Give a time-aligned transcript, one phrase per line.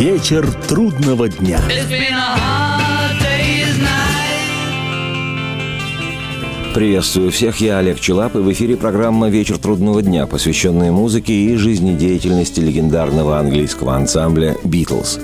[0.00, 1.60] Вечер трудного дня.
[6.74, 11.54] Приветствую всех, я Олег Челап, и в эфире программа «Вечер трудного дня», посвященная музыке и
[11.54, 15.20] жизнедеятельности легендарного английского ансамбля «Битлз».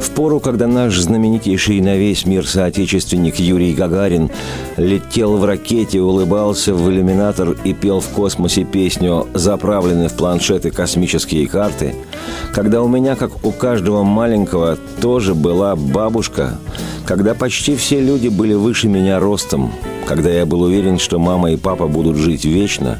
[0.00, 4.30] В пору, когда наш знаменитейший на весь мир соотечественник Юрий Гагарин
[4.76, 11.46] летел в ракете, улыбался в иллюминатор и пел в космосе песню «Заправлены в планшеты космические
[11.46, 11.94] карты»,
[12.54, 16.58] когда у меня, как у каждого маленького, тоже была бабушка,
[17.04, 19.72] когда почти все люди были выше меня ростом,
[20.06, 22.98] когда я был уверен, что мама и папа будут жить вечно,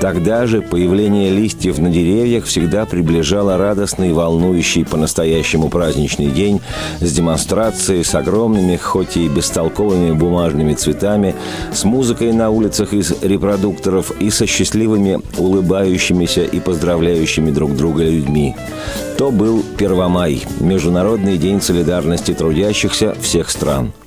[0.00, 6.60] тогда же появление листьев на деревьях всегда приближало радостный, волнующий по-настоящему праздничный день
[7.00, 11.34] с демонстрацией, с огромными, хоть и бестолковыми бумажными цветами,
[11.72, 18.56] с музыкой на улицах из репродукторов и со счастливыми, улыбающимися и поздравляющими друг друга людьми.
[19.18, 23.92] То был Первомай, Международный день солидарности трудящихся всех стран–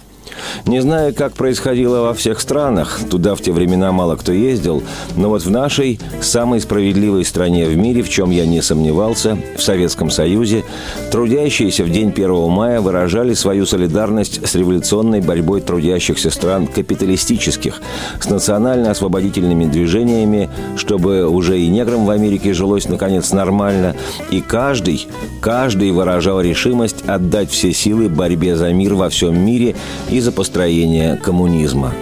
[0.66, 4.84] не знаю, как происходило во всех странах, туда в те времена мало кто ездил,
[5.16, 9.62] но вот в нашей, самой справедливой стране в мире, в чем я не сомневался, в
[9.62, 10.64] Советском Союзе,
[11.12, 17.82] трудящиеся в день 1 мая выражали свою солидарность с революционной борьбой трудящихся стран капиталистических,
[18.20, 23.96] с национально-освободительными движениями, чтобы уже и неграм в Америке жилось наконец нормально,
[24.32, 25.08] и каждый,
[25.42, 29.76] каждый выражал решимость отдать все силы борьбе за мир во всем мире
[30.10, 31.94] и за построения коммунизма.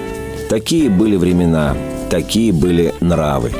[0.49, 1.75] Такие были времена,
[2.09, 3.51] такие были нравы.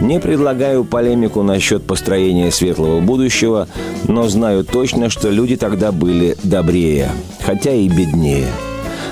[0.00, 3.68] Не предлагаю полемику насчет построения светлого будущего,
[4.08, 7.10] но знаю точно, что люди тогда были добрее,
[7.44, 8.48] хотя и беднее.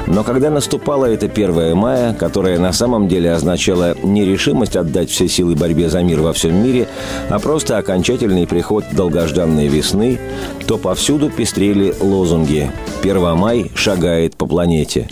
[0.06, 5.28] Но когда наступало это 1 мая, которое на самом деле означало не решимость отдать все
[5.28, 6.88] силы борьбе за мир во всем мире,
[7.28, 10.18] а просто окончательный приход долгожданной весны,
[10.66, 12.70] то повсюду пестрели лозунги
[13.02, 15.08] «1 май шагает по планете».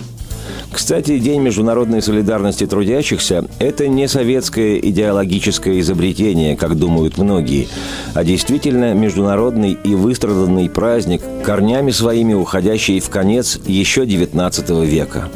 [0.70, 7.68] Кстати, День международной солидарности трудящихся– это не советское идеологическое изобретение, как думают многие,
[8.14, 15.28] а действительно международный и выстраданный праздник, корнями своими уходящий в конец еще XIX века.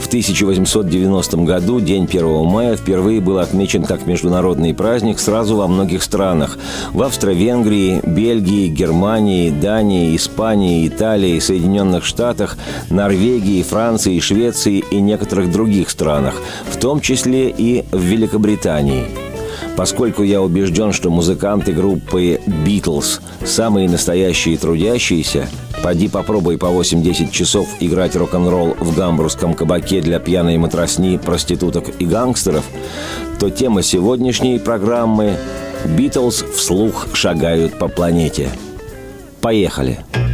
[0.00, 6.02] В 1890 году День 1 мая впервые был отмечен как международный праздник сразу во многих
[6.02, 6.58] странах.
[6.92, 12.56] В Австро-Венгрии, Бельгии, Германии, Дании, Испании, Италии, Соединенных Штатах,
[12.88, 16.34] Норвегии, Франции, Швеции и некоторых других странах,
[16.70, 19.04] в том числе и в Великобритании–
[19.76, 25.48] Поскольку я убежден, что музыканты группы «Битлз»– самые настоящие трудящиеся,
[25.82, 32.04] Поди попробуй по 8-10 часов играть рок-н-ролл в гамбургском кабаке для пьяной матросни, проституток и
[32.04, 32.64] гангстеров,
[33.38, 35.36] то тема сегодняшней программы
[35.96, 38.50] «Битлз вслух шагают по планете».
[39.40, 39.94] Поехали!
[39.94, 40.29] Поехали!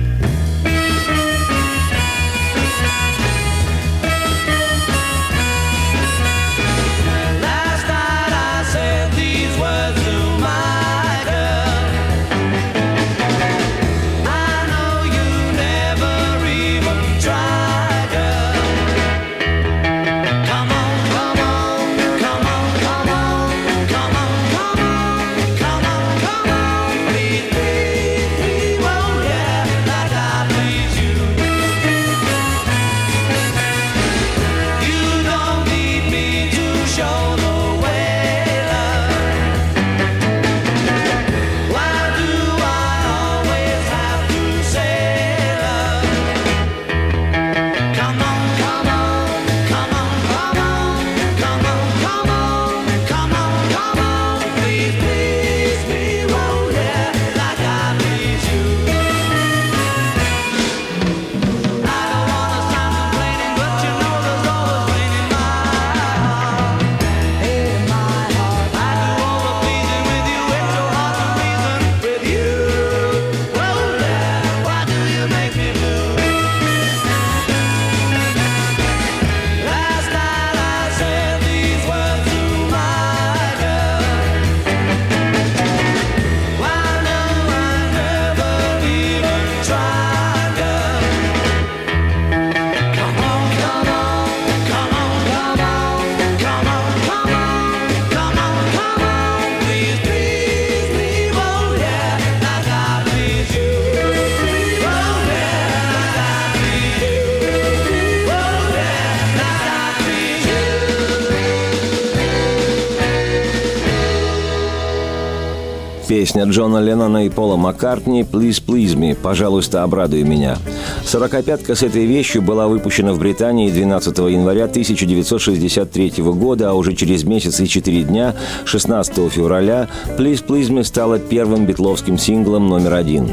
[116.37, 120.59] Песня Джона Леннона и Пола Маккартни «Please Please Me» «Пожалуйста, обрадуй меня».
[121.03, 127.25] Сорокопятка с этой вещью была выпущена в Британии 12 января 1963 года, а уже через
[127.25, 128.35] месяц и четыре дня,
[128.67, 129.88] 16 февраля,
[130.19, 133.31] «Please Please Me» стала первым битловским синглом номер один.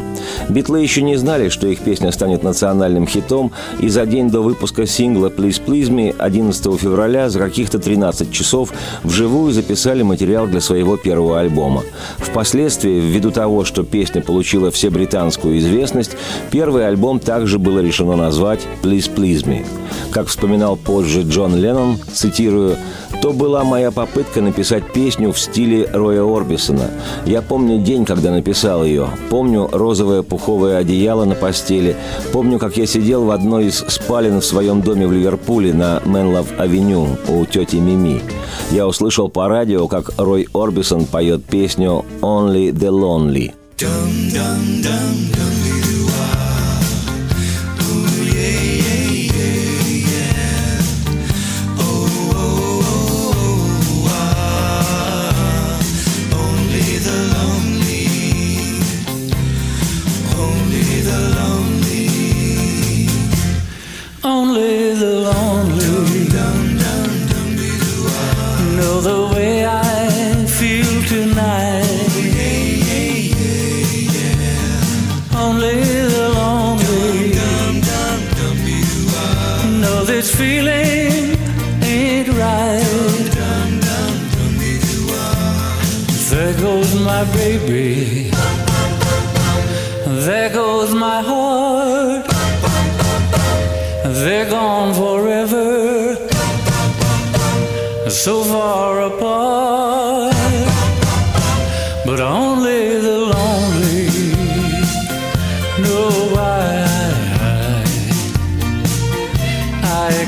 [0.48, 3.52] Битлы еще не знали, что их песня станет национальным хитом,
[3.82, 8.72] и за день до выпуска сингла «Please Please Me» 11 февраля за каких-то 13 часов
[9.04, 11.84] вживую записали материал для своего первого альбома.
[12.18, 16.12] Впоследствии, ввиду того, что песня получила всебританскую известность,
[16.52, 19.66] первый альбом также было решено назвать «Please Please Me».
[20.12, 22.78] Как вспоминал позже Джон Леннон, цитирую,
[23.24, 26.92] то была моя попытка написать песню в стиле Роя Орбисона.
[27.26, 29.08] Я помню день, когда написал ее.
[29.30, 31.96] Помню розовое пуховое одеяло на постели.
[32.34, 37.18] Помню, как я сидел в одной из спален в своем доме в Ливерпуле на Менлов-авеню
[37.30, 38.22] у тети Мими.
[38.72, 43.48] Я услышал по радио, как Рой Орбисон поет песню «Only the Lonely».
[43.78, 45.53] Dum, dum, dum,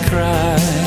[0.09, 0.84] cry.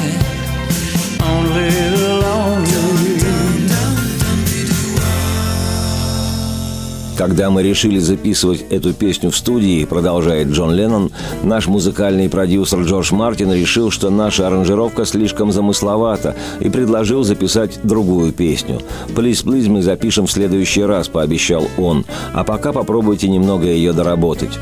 [7.19, 11.11] Когда мы решили записывать эту песню в студии, продолжает Джон Леннон,
[11.43, 18.32] наш музыкальный продюсер Джордж Мартин решил, что наша аранжировка слишком замысловата и предложил записать другую
[18.32, 18.81] песню.
[19.17, 22.05] «Плиз, плиз, мы запишем в следующий раз»,– пообещал он.
[22.35, 24.56] «А пока попробуйте немного ее доработать».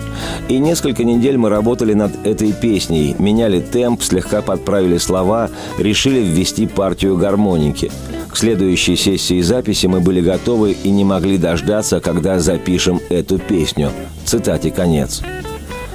[0.49, 6.67] И несколько недель мы работали над этой песней, меняли темп, слегка подправили слова, решили ввести
[6.67, 7.93] партию гармоники–
[8.37, 13.91] к следующей сессии записи мы были готовы и не могли дождаться, когда запишем эту песню.
[14.27, 15.23] Цитате конец.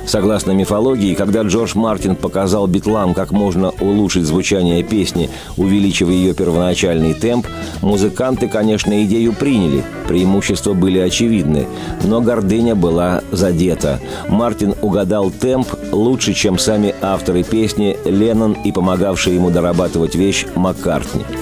[0.08, 7.14] Согласно мифологии, когда Джордж Мартин показал битлам, как можно улучшить звучание песни, увеличивая ее первоначальный
[7.14, 7.46] темп,
[7.84, 11.68] музыканты, конечно, идею приняли, преимущества были очевидны,
[12.04, 14.00] но гордыня была задета.
[14.30, 21.24] Мартин угадал темп лучше, чем сами авторы песни Леннон и помогавший ему дорабатывать вещь Маккартни–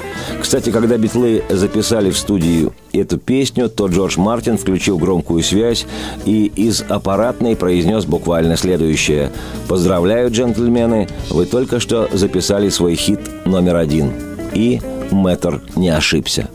[0.41, 5.85] кстати, когда битлы записали в студию эту песню, то Джордж Мартин включил громкую связь
[6.25, 9.31] и из аппаратной произнес буквально следующее.
[9.67, 14.11] «Поздравляю, джентльмены, вы только что записали свой хит номер один».
[14.53, 14.81] И
[15.11, 16.49] Мэтр не ошибся.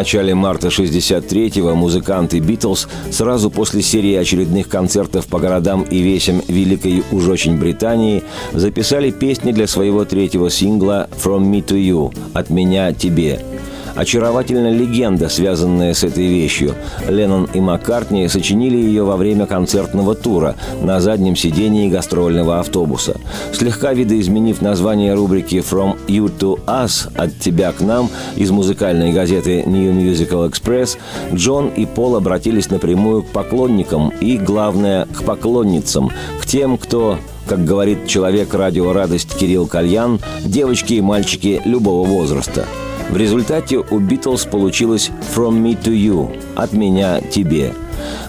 [0.00, 7.04] Начале марта 63-го музыканты «Битлз» сразу после серии очередных концертов по городам и весям Великой
[7.12, 8.22] уж очень Британии
[8.54, 13.44] записали песни для своего третьего сингла «From Me to You»– «От меня тебе»,
[13.94, 16.74] Очаровательная легенда, связанная с этой вещью.
[17.08, 23.16] Леннон и Маккартни сочинили ее во время концертного тура на заднем сидении гастрольного автобуса.
[23.52, 29.62] Слегка видоизменив название рубрики «From You to Us»– «От тебя к нам» из музыкальной газеты
[29.66, 30.96] New Musical Express,
[31.34, 37.64] Джон и Пол обратились напрямую к поклонникам и, главное, к поклонницам, к тем, кто как
[37.64, 42.64] говорит человек радио «Радость» Кирилл Кальян, девочки и мальчики любого возраста–
[43.10, 47.74] в результате у Битлз получилось «From me to you»– «От меня тебе».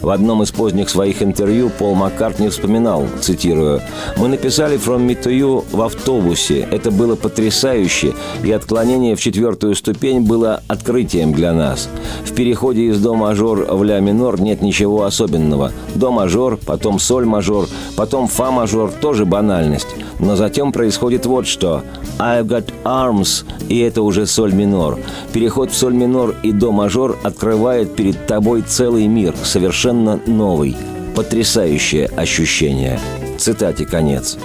[0.02, 3.82] В одном из поздних своих интервью Пол Маккартни вспоминал, цитирую,
[4.18, 6.68] «Мы написали «From Me to You» в автобусе.
[6.72, 8.14] Это было потрясающе,
[8.44, 11.90] и отклонение в четвертую ступень было открытием для нас.
[12.26, 15.72] В переходе из до мажор в ля минор нет ничего особенного.
[15.96, 19.88] До мажор, потом соль мажор, потом фа мажор– тоже банальность.
[20.20, 21.82] Но затем происходит вот что.
[22.20, 25.00] I've got arms, и это уже соль минор.
[25.34, 30.76] Переход в соль минор и до мажор открывает перед тобой целый мир, совершенно новый.
[31.16, 33.00] Потрясающее ощущение.
[33.38, 34.40] Цитате конец.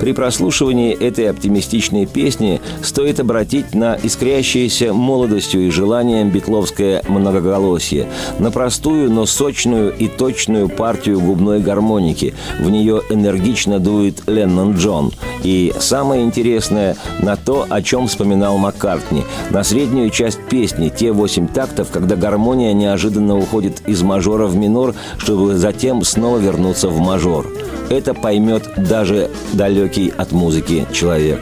[0.00, 8.50] При прослушивании этой оптимистичной песни стоит обратить на искрящееся молодостью и желанием битловское многоголосие, на
[8.50, 12.34] простую, но сочную и точную партию губной гармоники.
[12.60, 15.12] В нее энергично дует Леннон Джон.
[15.42, 21.48] И самое интересное– на то, о чем вспоминал Маккартни, на среднюю часть песни, те восемь
[21.48, 27.46] тактов, когда гармония неожиданно уходит из мажора в минор, чтобы затем снова вернуться в мажор.
[27.88, 29.30] Это поймет даже
[29.66, 31.40] далекий от музыки человек.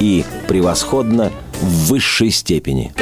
[0.00, 1.30] И превосходно
[1.60, 2.92] в высшей степени.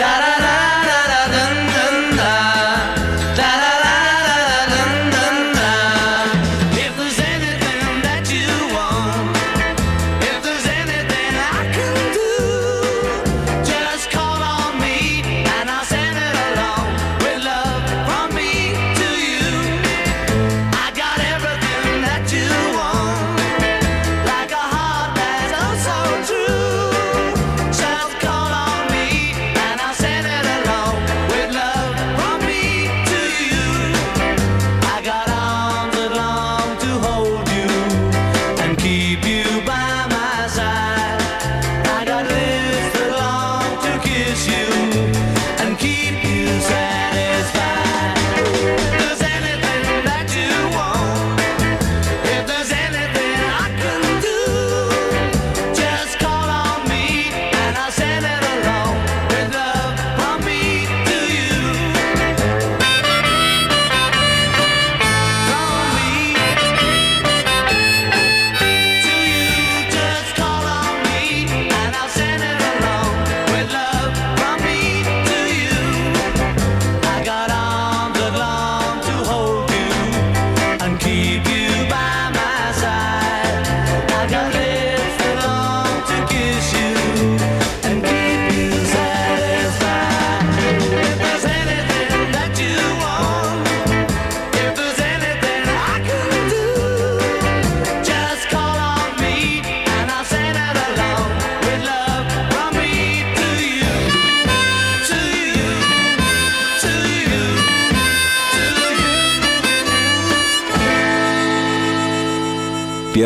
[84.24, 84.63] I got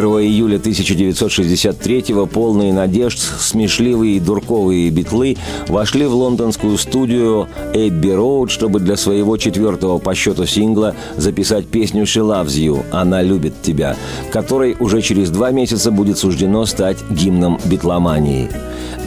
[0.07, 5.37] июля 1963-го полные надежд, смешливые и дурковые битлы
[5.69, 12.05] вошли в лондонскую студию Эбби Роуд, чтобы для своего четвертого по счету сингла записать песню
[12.05, 13.97] «She Loves You» «Она любит тебя»,
[14.33, 18.49] которой уже через два месяца будет суждено стать гимном битломании.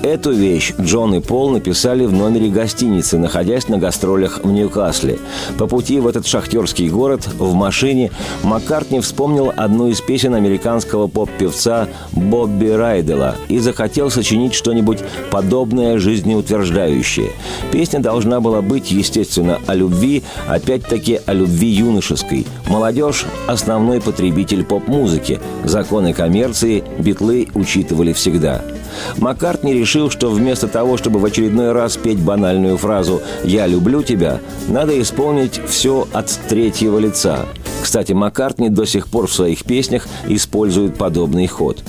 [0.04, 5.20] Эту вещь Джон и Пол написали в номере гостиницы, находясь на гастролях в Ньюкасле.
[5.60, 8.10] По пути в этот шахтерский город, в машине,
[8.42, 17.32] Маккартни вспомнил одну из песен американского поп-певца Бобби Райдела и захотел сочинить что-нибудь подобное жизнеутверждающее.
[17.72, 22.46] Песня должна была быть, естественно, о любви, опять-таки о любви юношеской.
[22.68, 25.40] Молодежь– основной потребитель поп-музыки.
[25.64, 28.62] Законы коммерции битлы учитывали всегда–
[29.18, 34.40] Маккартни решил, что вместо того, чтобы в очередной раз петь банальную фразу «Я люблю тебя»,
[34.68, 37.46] надо исполнить все от третьего лица.
[37.82, 41.84] Кстати, Маккартни до сих пор в своих песнях использует подобный ход.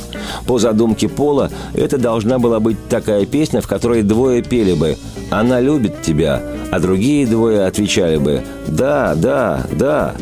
[0.47, 4.97] По задумке Пола, это должна была быть такая песня, в которой двое пели бы
[5.31, 10.15] «Она любит тебя», а другие двое отвечали бы «Да, да, да».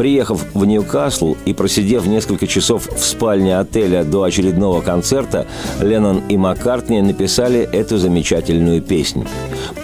[0.00, 5.46] Приехав в Ньюкасл и просидев несколько часов в спальне отеля до очередного концерта,
[5.82, 9.26] Леннон и Маккартни написали эту замечательную песню.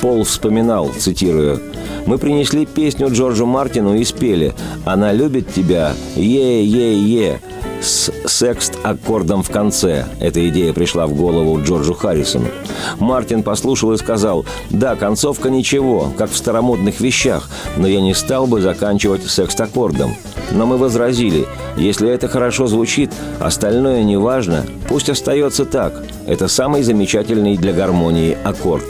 [0.00, 1.60] Пол вспоминал, цитирую,
[2.06, 4.54] «Мы принесли песню Джорджу Мартину и спели.
[4.86, 7.42] «Она любит тебя, е-е-е»,
[7.80, 10.06] с секст-аккордом в конце.
[10.20, 12.48] Эта идея пришла в голову Джорджу Харрисону.
[12.98, 18.46] Мартин послушал и сказал, «Да, концовка ничего, как в старомодных вещах, но я не стал
[18.46, 20.14] бы заканчивать секст-аккордом».
[20.52, 26.02] Но мы возразили, если это хорошо звучит, остальное не важно, пусть остается так.
[26.26, 28.84] Это самый замечательный для гармонии аккорд.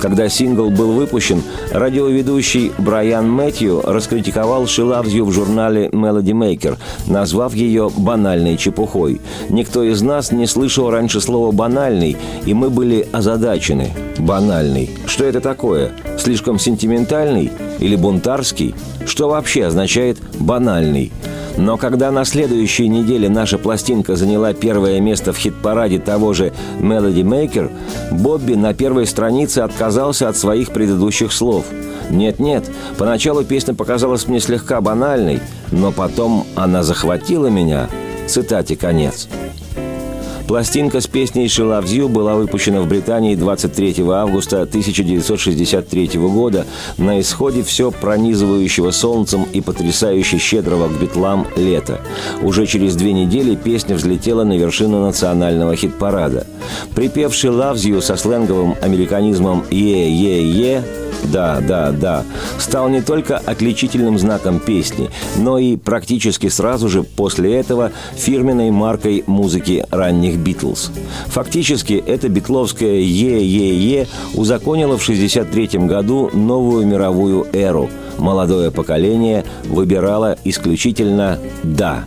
[0.00, 6.76] Когда сингл был выпущен, радиоведущий Брайан Мэтью раскритиковал «She Loves You» в журнале Melody Maker,
[7.06, 9.20] назвав ее банальной чепухой.
[9.48, 13.90] Никто из нас не слышал раньше слова «банальный», и мы были озадачены.
[14.18, 14.90] Банальный.
[15.06, 15.92] Что это такое?
[16.18, 17.50] Слишком сентиментальный?
[17.78, 18.74] Или бунтарский?
[19.06, 21.12] Что вообще означает «банальный»?
[21.56, 27.22] Но когда на следующей неделе наша пластинка заняла первое место в хит-параде того же Melody
[27.22, 27.70] Maker,
[28.12, 31.64] Бобби на первой странице отказался от своих предыдущих слов.
[32.10, 35.40] Нет-нет, поначалу песня показалась мне слегка банальной,
[35.72, 37.88] но потом она захватила меня.
[38.28, 39.28] Цитате конец.
[40.46, 46.66] Пластинка с песней «She Loves You» была выпущена в Британии 23 августа 1963 года
[46.98, 52.00] на исходе все пронизывающего солнцем и потрясающе щедрого к битлам лета.
[52.42, 56.46] Уже через две недели песня взлетела на вершину национального хит-парада.
[56.94, 60.84] Припев «She Loves You» со сленговым американизмом «Yeah-yeah-yeah»
[61.24, 62.24] Да, да, да.
[62.58, 69.24] Стал не только отличительным знаком песни, но и практически сразу же после этого фирменной маркой
[69.26, 70.90] музыки ранних Битлз.
[71.26, 77.88] Фактически это битловское «Yeah-yeah-yeah» узаконило в 1963 году новую мировую эру.
[78.18, 82.04] Молодое поколение выбирало исключительно «да».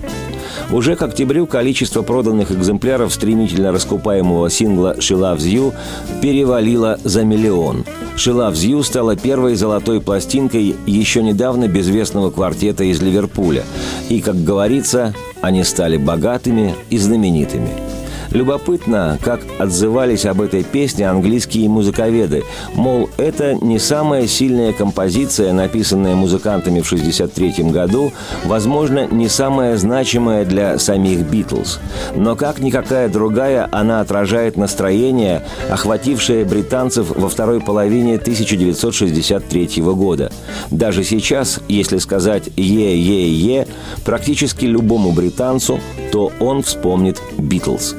[0.71, 5.73] Уже к октябрю количество проданных экземпляров стремительно раскупаемого сингла «She Loves You»
[6.21, 7.85] перевалило за миллион.
[8.15, 13.63] «She Loves You» стала первой золотой пластинкой еще недавно безвестного квартета из Ливерпуля.
[14.09, 17.69] И, как говорится, они стали богатыми и знаменитыми–
[18.31, 22.43] Любопытно, как отзывались об этой песне английские музыковеды.
[22.75, 28.11] Мол, это не самая сильная композиция, написанная музыкантами в 1963 году,
[28.45, 31.79] возможно, не самая значимая для самих «Битлз».
[32.15, 40.31] Но как никакая другая, она отражает настроение, охватившее британцев во второй половине 1963 года.
[40.69, 43.67] Даже сейчас, если сказать «е-е-е»,
[44.05, 45.79] практически любому британцу,
[46.11, 47.95] то он вспомнит «Битлз».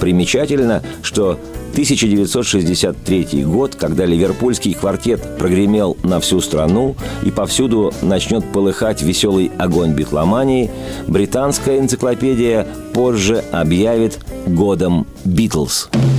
[0.00, 1.38] Примечательно, что
[1.72, 9.92] 1963 год, когда ливерпульский квартет прогремел на всю страну и повсюду начнет полыхать веселый огонь
[9.92, 10.70] битломании,
[11.06, 15.90] британская энциклопедия позже объявит годом «Битлз».
[15.92, 16.09] should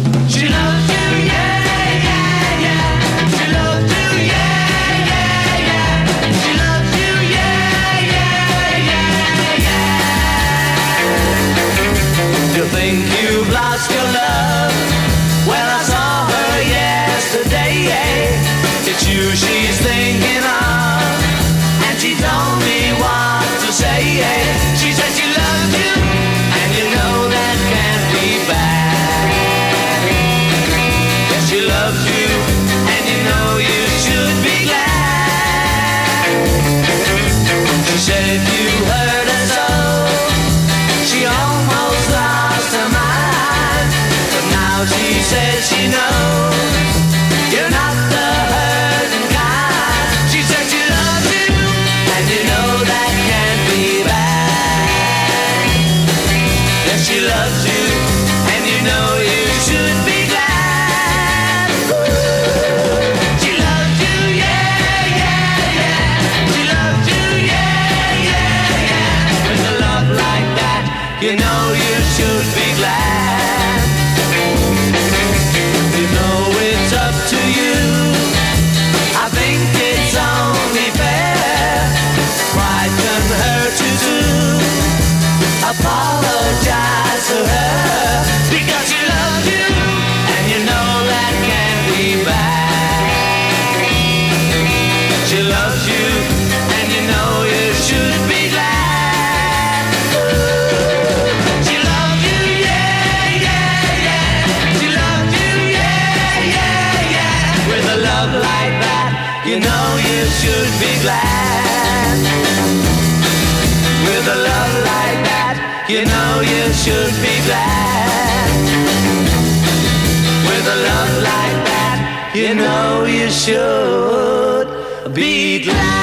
[122.52, 124.68] you know you should
[125.14, 126.02] be glad.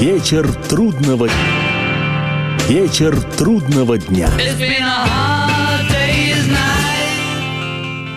[0.00, 1.28] Вечер трудного
[2.68, 4.30] Вечер трудного дня.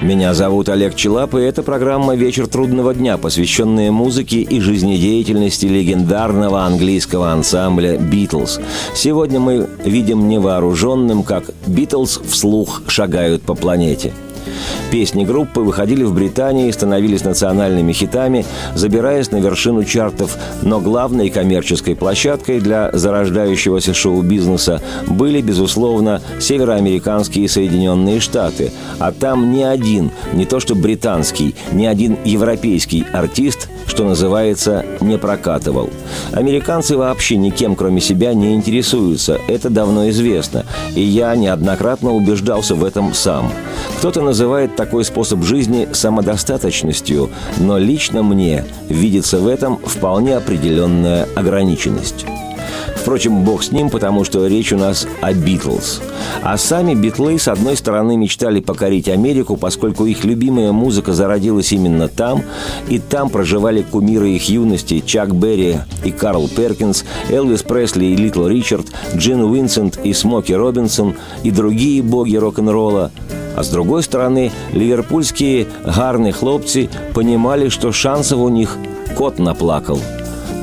[0.01, 6.65] Меня зовут Олег Челап, и это программа «Вечер трудного дня», посвященная музыке и жизнедеятельности легендарного
[6.65, 8.59] английского ансамбля «Битлз».
[8.93, 14.13] Сегодня мы видим невооруженным, как «Битлз» вслух шагают по планете–
[14.91, 21.29] Песни группы выходили в Британии и становились национальными хитами, забираясь на вершину чартов, но главной
[21.29, 30.45] коммерческой площадкой для зарождающегося шоу-бизнеса были, безусловно, североамериканские Соединенные Штаты, а там ни один, не
[30.45, 35.89] то что британский, ни один европейский артист, что называется, не прокатывал.
[36.31, 42.83] Американцы вообще никем, кроме себя, не интересуются, это давно известно, и я неоднократно убеждался в
[42.83, 43.51] этом сам.
[43.97, 44.36] Кто-то называет
[44.75, 52.25] такой способ жизни самодостаточностью, но лично мне видится в этом вполне определенная ограниченность.
[53.07, 56.01] Впрочем, бог с ним, потому что речь у нас о Битлз.
[56.43, 62.09] А сами Битлы, с одной стороны, мечтали покорить Америку, поскольку их любимая музыка зародилась именно
[62.09, 62.43] там,
[62.89, 68.45] и там проживали кумиры их юности Чак Берри и Карл Перкинс, Элвис Пресли и Литл
[68.45, 73.11] Ричард, Джин Уинсент и Смоки Робинсон и другие боги рок-н-ролла,
[73.55, 78.75] а с другой стороны, ливерпульские гарные хлопцы понимали, что шансов у них
[79.15, 80.01] кот наплакал.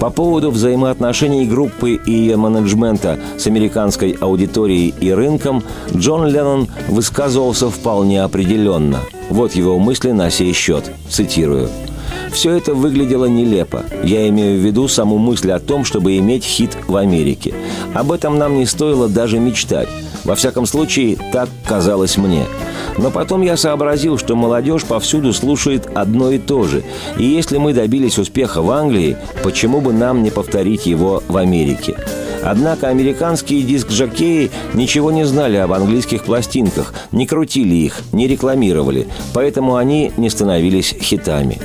[0.05, 5.63] По поводу взаимоотношений группы и ее менеджмента с американской аудиторией и рынком
[5.97, 8.99] Джон Леннон высказывался вполне определенно.
[9.31, 10.93] Вот его мысли на сей счет.
[11.09, 11.71] Цитирую.
[12.31, 13.83] Все это выглядело нелепо.
[14.03, 17.55] Я имею в виду саму мысль о том, чтобы иметь хит в Америке.
[17.95, 19.89] Об этом нам не стоило даже мечтать.
[20.25, 22.45] Во всяком случае, так казалось мне.
[22.97, 26.83] Но потом я сообразил, что молодежь повсюду слушает одно и то же.
[27.19, 31.97] И если мы добились успеха в Англии, почему бы нам не повторить его в Америке?
[32.43, 39.77] Однако американские диск-жокеи ничего не знали об английских пластинках, не крутили их, не рекламировали, поэтому
[39.77, 41.59] они не становились хитами.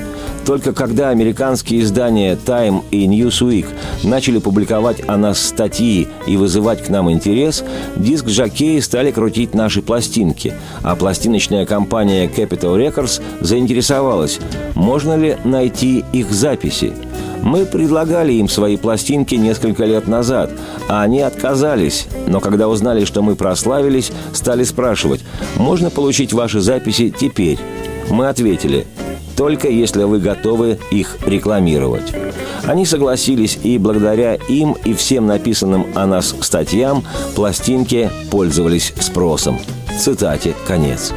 [0.45, 3.67] Только когда американские издания Time и Newsweek
[4.03, 7.63] начали публиковать о нас статьи и вызывать к нам интерес,
[7.95, 14.39] диск-жокеи стали крутить наши пластинки, а пластиночная компания Capital Records заинтересовалась,
[14.75, 16.93] можно ли найти их записи.
[17.41, 20.51] Мы предлагали им свои пластинки несколько лет назад,
[20.87, 22.07] а они отказались.
[22.27, 25.21] Но когда узнали, что мы прославились, стали спрашивать,
[25.55, 27.57] можно получить ваши записи теперь?
[28.09, 28.85] Мы ответили,
[29.39, 32.13] только если вы готовы их рекламировать.
[32.65, 39.57] Они согласились, и благодаря им и всем написанным о нас статьям пластинки пользовались спросом.
[39.97, 41.13] Цитате конец.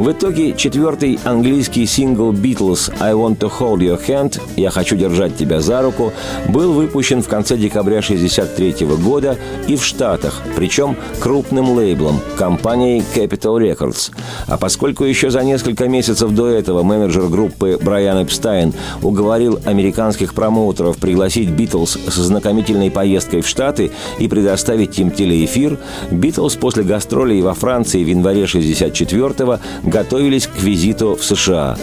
[0.00, 5.36] В итоге четвертый английский сингл Beatles «I Want to Hold Your Hand» «Я хочу держать
[5.36, 6.14] тебя за руку»
[6.48, 9.36] был выпущен в конце декабря 1963 года
[9.68, 14.10] и в Штатах, причем крупным лейблом– компанией Capital Records.
[14.46, 20.96] А поскольку еще за несколько месяцев до этого менеджер группы Брайан Эпстайн уговорил американских промоутеров
[20.96, 25.78] пригласить Битлз с знакомительной поездкой в Штаты и предоставить им телеэфир,
[26.10, 29.60] Битлз после гастролей во Франции в январе 1964
[29.90, 31.76] готовились к визиту в США.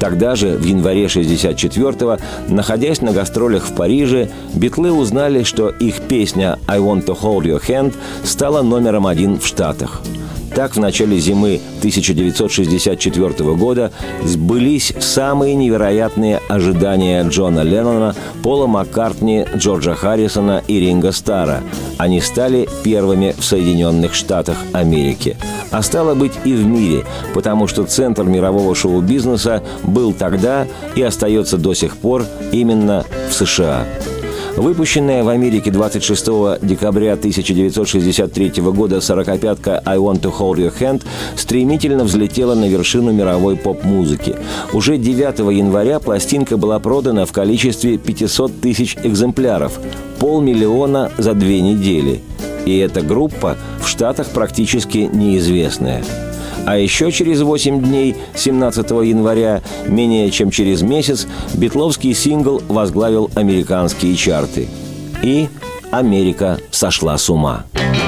[0.00, 2.18] Тогда же, в январе 64-го,
[2.48, 7.60] находясь на гастролях в Париже, битлы узнали, что их песня «I want to hold your
[7.60, 7.94] hand»
[8.24, 10.02] стала номером один в Штатах–
[10.58, 13.92] так, в начале зимы 1964 года
[14.24, 21.62] сбылись самые невероятные ожидания Джона Леннона, Пола Маккартни, Джорджа Харрисона и Ринга Стара.
[21.96, 25.36] Они стали первыми в Соединенных Штатах Америки.
[25.70, 30.66] А стало быть и в мире, потому что центр мирового шоу-бизнеса был тогда
[30.96, 33.86] и остается до сих пор именно в США.
[34.58, 41.04] Выпущенная в Америке 26 декабря 1963 года 45-ка «I Want to Hold Your Hand»
[41.36, 44.34] стремительно взлетела на вершину мировой поп-музыки.
[44.72, 49.78] Уже 9 января пластинка была продана в количестве 500 тысяч экземпляров,
[50.18, 52.20] полмиллиона за две недели.
[52.66, 56.02] И эта группа в Штатах практически неизвестная–
[56.66, 64.16] а еще через 8 дней, 17 января, менее чем через месяц, битловский сингл возглавил американские
[64.16, 64.68] чарты.
[65.22, 65.48] И
[65.90, 67.64] Америка сошла с ума.
[67.74, 68.07] to me and let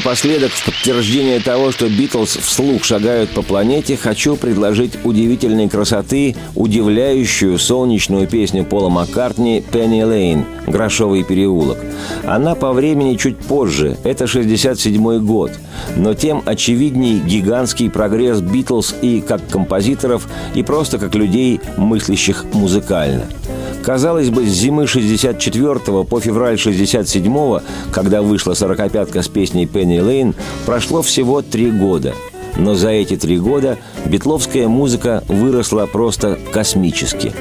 [0.00, 7.58] напоследок, в подтверждение того, что Битлз вслух шагают по планете, хочу предложить удивительной красоты, удивляющую
[7.58, 11.76] солнечную песню Пола Маккартни «Пенни Лейн» «Грошовый переулок».
[12.24, 15.52] Она по времени чуть позже, это 67 год,
[15.96, 23.26] но тем очевидней гигантский прогресс Битлз и как композиторов, и просто как людей, мыслящих музыкально–
[23.82, 30.34] Казалось бы, с зимы 64 по февраль 67 когда вышла «Сорокопятка» с песней «Пенни Лейн»,
[30.66, 32.14] прошло всего три года.
[32.56, 37.32] Но за эти три года битловская музыка выросла просто космически.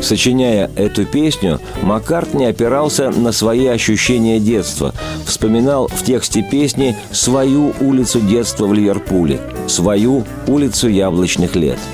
[0.00, 4.92] Сочиняя эту песню, Маккартни опирался на свои ощущения детства,
[5.24, 11.78] вспоминал в тексте песни свою улицу детства в Ливерпуле, свою улицу яблочных лет–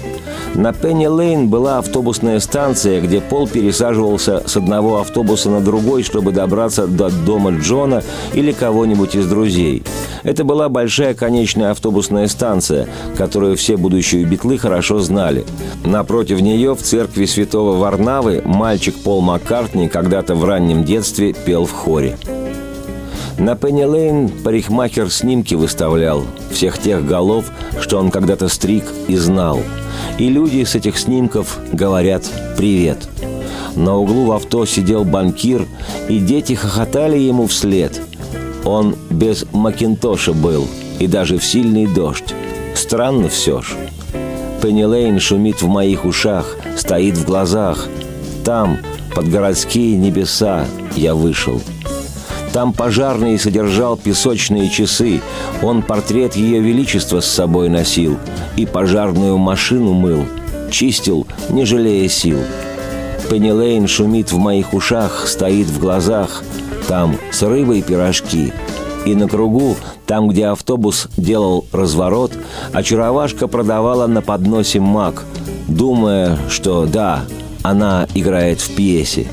[0.54, 6.32] на Пенни Лейн была автобусная станция, где Пол пересаживался с одного автобуса на другой, чтобы
[6.32, 8.02] добраться до дома Джона
[8.34, 9.82] или кого-нибудь из друзей.
[10.22, 15.44] Это была большая конечная автобусная станция, которую все будущие битлы хорошо знали.
[15.84, 21.72] Напротив нее в церкви святого Варнавы мальчик Пол Маккартни когда-то в раннем детстве пел в
[21.72, 22.18] хоре.
[23.38, 27.46] На Пенни Лейн парикмахер снимки выставлял всех тех голов,
[27.80, 29.60] что он когда-то стриг и знал.
[30.18, 32.24] И люди с этих снимков говорят
[32.56, 33.08] «Привет».
[33.76, 35.66] На углу в авто сидел банкир,
[36.08, 38.00] и дети хохотали ему вслед.
[38.64, 40.66] Он без Макинтоша был,
[40.98, 42.34] и даже в сильный дождь.
[42.74, 43.76] Странно все ж.
[44.60, 47.88] Пенни Лейн шумит в моих ушах, стоит в глазах.
[48.44, 48.78] Там,
[49.14, 51.62] под городские небеса, я вышел.
[52.52, 55.20] Там пожарный содержал песочные часы.
[55.62, 58.18] Он портрет Ее Величества с собой носил
[58.56, 60.24] и пожарную машину мыл.
[60.70, 62.38] Чистил, не жалея сил.
[63.28, 66.42] Пенни Лейн шумит в моих ушах, стоит в глазах.
[66.88, 68.52] Там с рыбой пирожки.
[69.06, 72.32] И на кругу, там, где автобус делал разворот,
[72.72, 75.24] очаровашка продавала на подносе мак,
[75.68, 77.24] думая, что да,
[77.62, 79.26] она играет в пьесе.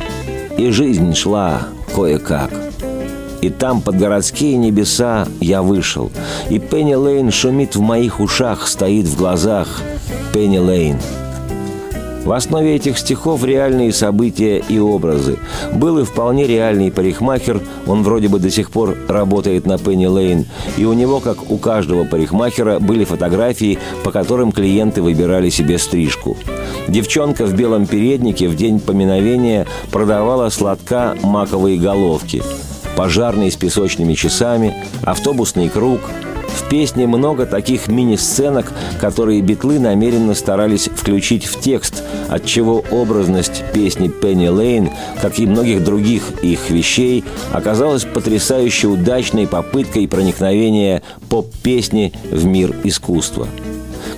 [0.58, 1.64] И жизнь шла
[1.96, 2.67] кое-как.
[3.42, 6.12] И там, под городские небеса, я вышел.
[6.50, 9.82] И Пенни Лейн шумит в моих ушах, стоит в глазах.
[10.34, 10.98] Пенни Лейн.
[12.28, 15.38] В основе этих стихов реальные события и образы.
[15.72, 20.46] Был и вполне реальный парикмахер, он вроде бы до сих пор работает на Пенни Лейн,
[20.76, 26.36] и у него, как у каждого парикмахера, были фотографии, по которым клиенты выбирали себе стрижку.
[26.90, 32.44] Девчонка в белом переднике в день поминовения продавала сладка маковые головки–
[32.98, 36.02] пожарный с песочными часами, автобусный круг.
[36.48, 44.08] В песне много таких мини-сценок, которые битлы намеренно старались включить в текст, отчего образность песни
[44.08, 44.90] Пенни Лейн,
[45.22, 53.48] как и многих других их вещей, оказалась потрясающе удачной попыткой проникновения поп-песни в мир искусства.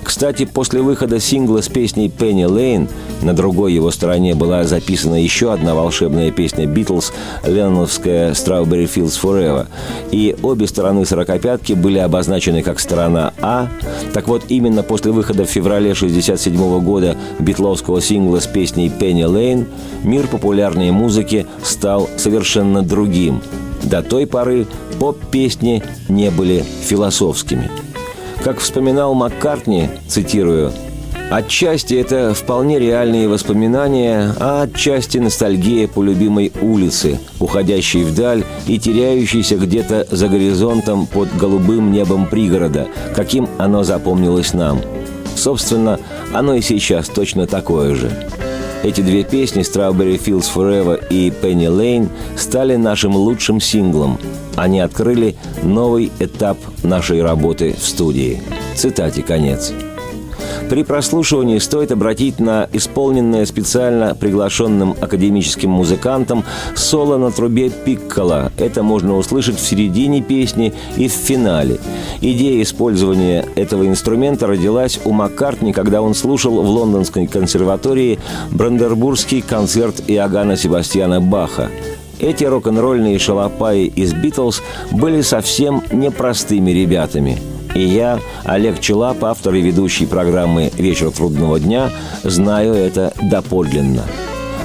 [0.04, 2.88] Кстати, после выхода сингла с песней «Пенни Лейн»
[3.22, 7.14] на другой его стороне была записана еще одна волшебная песня «Битлз»
[7.46, 9.68] ленноновская «Strawberry Fields Forever».
[10.12, 13.68] И обе стороны «Сорокопятки» были обозначены как сторона «А».
[14.14, 19.68] Так вот, именно после выхода в феврале 1967 года битловского сингла с песней «Пенни Лейн»
[20.04, 23.42] мир популярной музыки стал совершенно другим.
[23.84, 24.66] До той поры
[25.00, 27.70] поп-песни не были философскими–
[28.44, 30.72] как вспоминал Маккартни, цитирую,
[31.30, 39.58] Отчасти это вполне реальные воспоминания, а отчасти ностальгия по любимой улице, уходящей вдаль и теряющейся
[39.58, 44.82] где-то за горизонтом под голубым небом пригорода, каким оно запомнилось нам.
[45.36, 46.00] Собственно,
[46.34, 48.12] оно и сейчас точно такое же.
[48.82, 54.18] Эти две песни «Strawberry Fields Forever» и «Penny Lane» стали нашим лучшим синглом.
[54.56, 58.42] Они открыли новый этап нашей работы в студии.
[58.76, 59.74] Цитате конец.
[60.70, 66.44] При прослушивании стоит обратить на исполненное специально приглашенным академическим музыкантом
[66.76, 68.52] соло на трубе пиккола.
[68.60, 71.80] Это можно услышать в середине песни и в финале.
[72.22, 78.20] Идея использования этого инструмента родилась у Маккартни, когда он слушал в Лондонской консерватории
[78.52, 81.72] Брандербургский концерт Иоганна Себастьяна Баха.
[82.20, 87.40] Эти рок-н-ролльные шалопаи из «Битлз» были совсем непростыми ребятами–
[87.76, 91.90] и я, Олег Челап, автор и ведущий программы «Вечер трудного дня»,
[92.24, 94.04] знаю это доподлинно.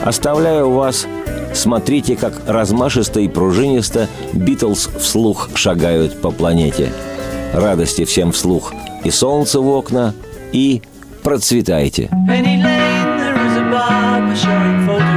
[0.05, 1.07] Оставляю вас
[1.55, 6.93] Смотрите, как размашисто и пружинисто Битлз вслух шагают по планете.
[7.53, 10.15] Радости всем вслух и солнце в окна,
[10.53, 10.83] и
[11.23, 12.11] процветайте.
[12.29, 15.14] Penny Lane, there is a barber.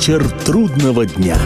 [0.00, 1.36] Вечер трудного дня.